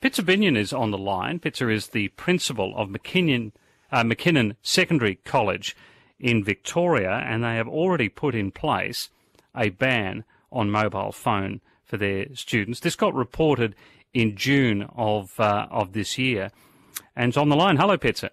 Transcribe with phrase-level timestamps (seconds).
[0.00, 1.38] Pitsa Binnion is on the line.
[1.40, 3.52] Pitsa is the principal of McKinnon,
[3.92, 5.76] uh, McKinnon Secondary College
[6.18, 9.10] in Victoria, and they have already put in place
[9.54, 12.80] a ban on mobile phone for their students.
[12.80, 13.74] This got reported
[14.14, 16.50] in June of uh, of this year,
[17.14, 17.76] and it's on the line.
[17.76, 18.30] Hello, Pitsa.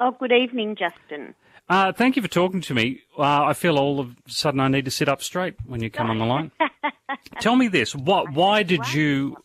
[0.00, 1.36] Oh, good evening, Justin.
[1.68, 3.02] Uh, thank you for talking to me.
[3.16, 5.90] Uh, I feel all of a sudden I need to sit up straight when you
[5.90, 6.50] come on the line.
[7.40, 8.32] Tell me this: what?
[8.32, 9.36] Why did you?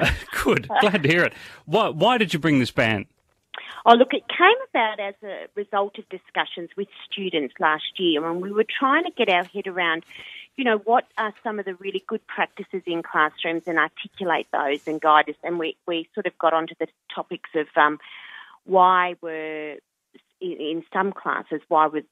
[0.44, 0.68] Good.
[0.80, 1.32] Glad to hear it.
[1.66, 3.06] Why, why did you bring this ban?
[3.84, 8.40] Oh, look, it came about as a result of discussions with students last year, and
[8.40, 10.04] we were trying to get our head around,
[10.56, 14.86] you know, what are some of the really good practices in classrooms and articulate those
[14.86, 15.34] and guide us.
[15.42, 17.98] And we, we sort of got onto the topics of um,
[18.64, 19.76] why were,
[20.40, 22.04] in some classes, why was,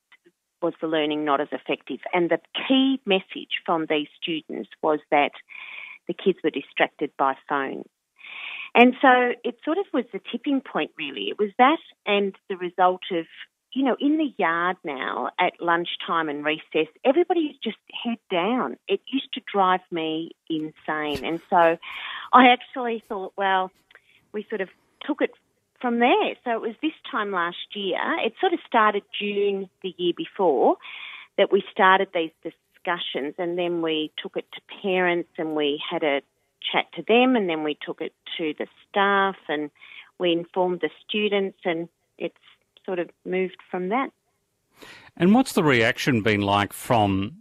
[0.60, 2.00] was the learning not as effective.
[2.12, 5.33] And the key message from these students was that
[6.10, 7.87] the kids were distracted by phones.
[8.74, 11.28] And so it sort of was the tipping point, really.
[11.28, 13.27] It was that and the result of,
[13.72, 18.77] you know, in the yard now at lunchtime and recess, everybody's just head down.
[18.88, 21.25] It used to drive me insane.
[21.25, 21.78] And so
[22.33, 23.70] I actually thought, well,
[24.33, 24.69] we sort of
[25.06, 25.31] took it
[25.81, 26.34] from there.
[26.44, 27.98] So it was this time last year.
[28.25, 30.77] It sort of started June the year before
[31.38, 32.33] that we started these
[32.84, 36.20] discussions and then we took it to parents and we had a
[36.61, 39.70] chat to them, and then we took it to the staff, and
[40.19, 42.37] we informed the students, and it's
[42.84, 44.11] sort of moved from that.
[45.17, 47.39] And what's the reaction been like from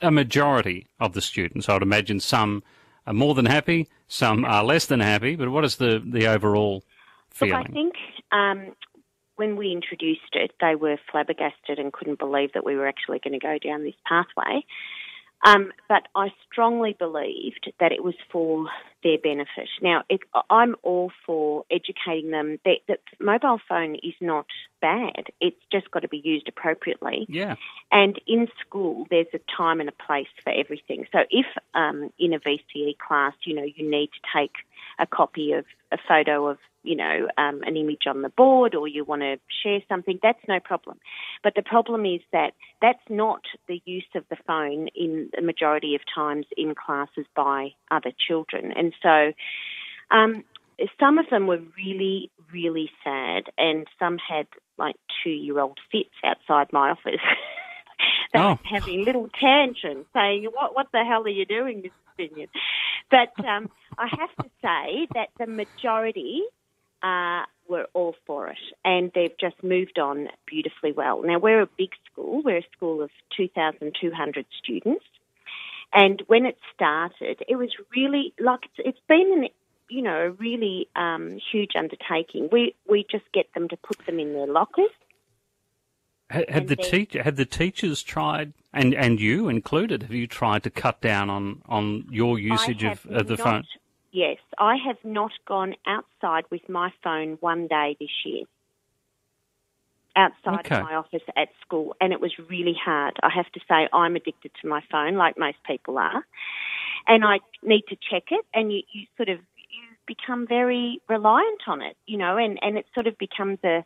[0.00, 1.68] a majority of the students?
[1.68, 2.62] I would imagine some
[3.06, 6.82] are more than happy, some are less than happy, but what is the, the overall
[7.30, 7.58] feeling?
[7.58, 7.94] Look, I think
[8.32, 8.76] um,
[9.36, 13.38] when we introduced it, they were flabbergasted and couldn't believe that we were actually going
[13.38, 14.64] to go down this pathway.
[15.44, 18.66] Um, but I strongly believed that it was for
[19.02, 19.68] their benefit.
[19.82, 24.46] Now, it, I'm all for educating them that, that mobile phone is not
[24.80, 25.26] bad.
[25.42, 27.26] It's just got to be used appropriately.
[27.28, 27.56] Yeah.
[27.92, 31.06] And in school, there's a time and a place for everything.
[31.12, 34.52] So if um, in a VCE class, you know, you need to take
[34.98, 38.86] a copy of a photo of you know, um, an image on the board or
[38.86, 40.98] you want to share something, that's no problem.
[41.42, 45.94] But the problem is that that's not the use of the phone in the majority
[45.94, 48.72] of times in classes by other children.
[48.76, 49.32] And so
[50.10, 50.44] um,
[51.00, 54.46] some of them were really, really sad, and some had
[54.78, 57.20] like two year old fits outside my office.
[58.34, 59.02] they oh.
[59.04, 62.48] little tantrums saying, What, what the hell are you doing, Miss Binnion?
[63.10, 66.42] But um, I have to say that the majority
[67.02, 71.22] uh, were all for it, and they've just moved on beautifully well.
[71.22, 75.04] Now, we're a big school, we're a school of 2,200 students,
[75.92, 79.48] and when it started, it was really like it's, it's been an
[79.88, 82.48] you know, a really um, huge undertaking.
[82.50, 84.90] We we just get them to put them in their lockers.
[86.34, 90.64] Had, had the teacher, had the teachers tried, and, and you included, have you tried
[90.64, 93.64] to cut down on, on your usage of, of the not, phone?
[94.10, 98.44] Yes, I have not gone outside with my phone one day this year.
[100.16, 100.76] Outside okay.
[100.76, 103.16] of my office at school, and it was really hard.
[103.22, 106.24] I have to say, I'm addicted to my phone, like most people are,
[107.06, 108.44] and I need to check it.
[108.52, 112.76] And you, you sort of you become very reliant on it, you know, and and
[112.76, 113.84] it sort of becomes a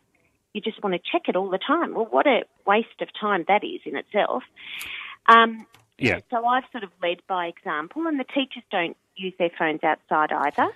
[0.53, 1.93] you just want to check it all the time.
[1.93, 4.43] Well, what a waste of time that is in itself.
[5.27, 5.65] Um,
[5.97, 6.19] yeah.
[6.31, 10.31] So I've sort of led by example, and the teachers don't use their phones outside
[10.31, 10.69] either.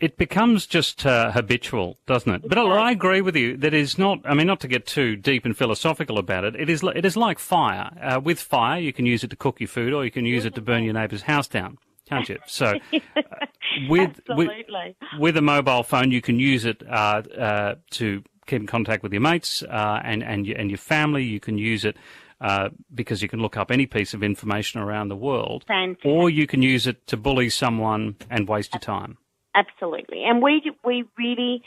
[0.00, 2.48] It becomes just uh, habitual, doesn't it?
[2.48, 2.58] but.
[2.58, 4.18] I agree with you that is not.
[4.24, 6.56] I mean, not to get too deep and philosophical about it.
[6.56, 6.82] It is.
[6.94, 7.90] It is like fire.
[8.00, 10.44] Uh, with fire, you can use it to cook your food, or you can use
[10.44, 12.38] it to burn your neighbour's house down, can't you?
[12.46, 13.22] So, uh,
[13.88, 14.50] with, with
[15.18, 19.12] with a mobile phone, you can use it uh, uh, to keep in contact with
[19.12, 21.24] your mates uh, and and your, and your family.
[21.24, 21.96] You can use it
[22.40, 26.10] uh, because you can look up any piece of information around the world, Fantastic.
[26.10, 29.18] or you can use it to bully someone and waste your time.
[29.54, 31.62] Absolutely, and we we really,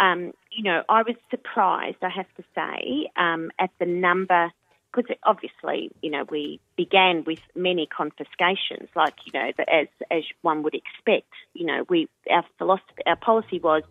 [0.00, 1.98] um, you know, I was surprised.
[2.02, 4.50] I have to say um, at the number
[4.94, 10.62] because obviously, you know, we began with many confiscations, like you know, as as one
[10.62, 11.32] would expect.
[11.54, 13.82] You know, we our philosophy, our policy was,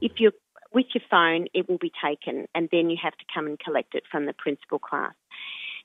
[0.00, 0.32] if you're
[0.72, 3.94] with your phone, it will be taken, and then you have to come and collect
[3.94, 5.14] it from the principal class.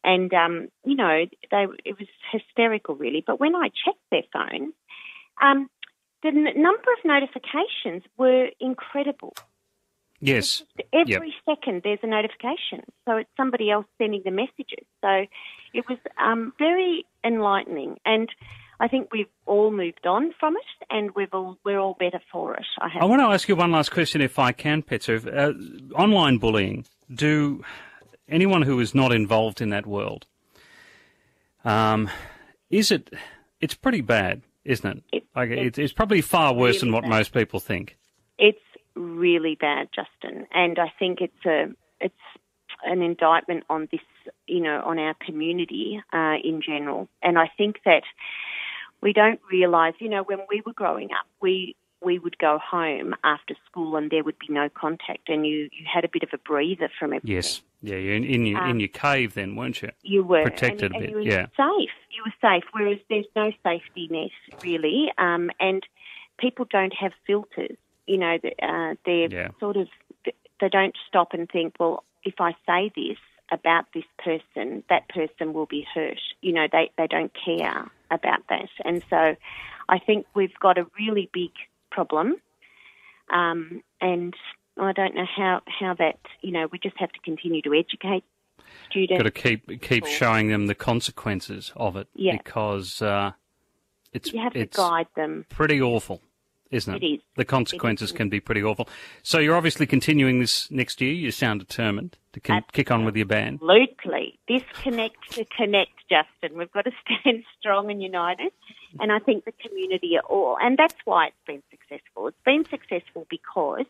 [0.03, 3.23] And, um, you know, they, it was hysterical, really.
[3.25, 4.73] But when I checked their phone,
[5.41, 5.69] um,
[6.23, 9.35] the n- number of notifications were incredible.
[10.21, 10.63] Yes.
[10.93, 11.21] Every yep.
[11.45, 12.83] second there's a notification.
[13.05, 14.85] So it's somebody else sending the messages.
[15.01, 15.25] So
[15.73, 17.97] it was um, very enlightening.
[18.05, 18.29] And
[18.79, 22.55] I think we've all moved on from it, and we've all, we're all better for
[22.55, 22.65] it.
[22.79, 25.27] I, I want to ask you one last question, if I can, Pitsa.
[25.27, 25.53] Uh,
[25.95, 26.85] online bullying.
[27.13, 27.63] Do
[28.29, 30.27] anyone who is not involved in that world,
[31.65, 32.09] um,
[32.69, 33.13] is it?
[33.59, 35.03] It's pretty bad, isn't it?
[35.11, 37.09] it, like, it it's, probably far worse really than what bad.
[37.09, 37.97] most people think.
[38.37, 38.61] It's
[38.99, 42.13] really bad, Justin, and I think it's a it's
[42.83, 44.01] an indictment on this,
[44.47, 47.07] you know, on our community uh, in general.
[47.21, 48.03] And I think that
[49.01, 53.13] we don't realise, you know, when we were growing up, we we would go home
[53.25, 56.29] after school and there would be no contact, and you, you had a bit of
[56.33, 57.35] a breather from everything.
[57.35, 59.89] Yes, yeah, you're in, in your um, in your cave then, weren't you?
[60.03, 61.09] You were protected and, a bit.
[61.09, 61.91] you were yeah, safe.
[62.11, 62.63] You were safe.
[62.71, 64.31] Whereas there's no safety net
[64.63, 65.83] really, um, and
[66.37, 67.77] people don't have filters.
[68.09, 69.49] You know, uh, they're yeah.
[69.59, 69.87] sort of
[70.25, 73.17] they don't stop and think, well, if I say this,
[73.51, 76.19] about this person, that person will be hurt.
[76.41, 78.69] You know, they, they don't care about that.
[78.85, 79.35] And so
[79.87, 81.51] I think we've got a really big
[81.91, 82.35] problem.
[83.33, 84.33] Um, and
[84.77, 88.23] I don't know how, how that, you know, we just have to continue to educate
[88.89, 89.21] students.
[89.21, 92.37] Got to keep keep showing them the consequences of it yeah.
[92.37, 93.31] because uh,
[94.13, 95.45] it's you have it's to guide them.
[95.49, 96.21] Pretty awful
[96.71, 97.03] isn't it?
[97.03, 97.19] It is.
[97.35, 98.87] The consequences can be pretty awful.
[99.23, 101.13] So you're obviously continuing this next year.
[101.13, 103.55] You sound determined to con- kick on with your band.
[103.55, 104.39] Absolutely.
[104.47, 106.57] This Disconnect to connect, Justin.
[106.57, 108.51] We've got to stand strong and united.
[108.99, 112.27] And I think the community are all, and that's why it's been successful.
[112.27, 113.85] It's been successful because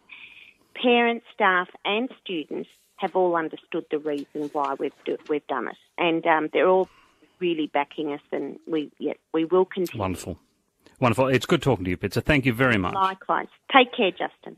[0.76, 5.78] parents, staff, and students have all understood the reason why we've do, we've done it,
[5.98, 6.90] and um, they're all
[7.40, 10.02] really backing us, and we yeah, we will continue.
[10.02, 10.38] Wonderful.
[11.00, 11.28] Wonderful.
[11.28, 12.22] It's good talking to you, Pitsa.
[12.24, 12.94] Thank you very much.
[12.94, 13.48] Likewise.
[13.74, 14.58] Take care, Justin.